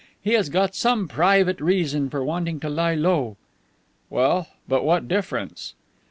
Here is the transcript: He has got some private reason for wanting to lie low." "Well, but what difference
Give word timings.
He 0.19 0.33
has 0.33 0.49
got 0.49 0.73
some 0.73 1.07
private 1.07 1.61
reason 1.61 2.09
for 2.09 2.25
wanting 2.25 2.59
to 2.61 2.69
lie 2.69 2.95
low." 2.95 3.37
"Well, 4.09 4.47
but 4.67 4.83
what 4.83 5.07
difference 5.07 5.75